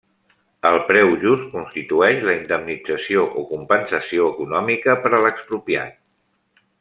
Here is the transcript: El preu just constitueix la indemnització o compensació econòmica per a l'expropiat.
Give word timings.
El 0.69 0.77
preu 0.85 1.11
just 1.23 1.43
constitueix 1.51 2.23
la 2.29 2.35
indemnització 2.37 3.27
o 3.43 3.45
compensació 3.53 4.27
econòmica 4.33 4.99
per 5.05 5.13
a 5.19 5.25
l'expropiat. 5.27 6.05